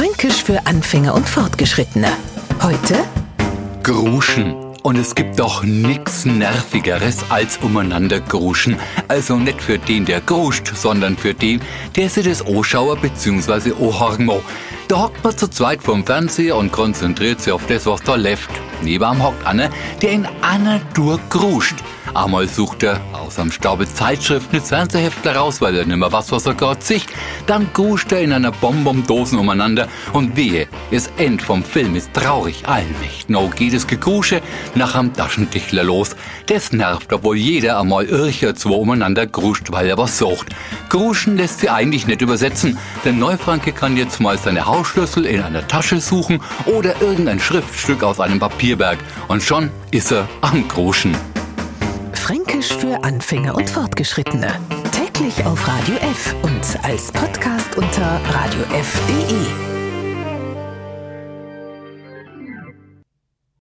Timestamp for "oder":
46.66-47.00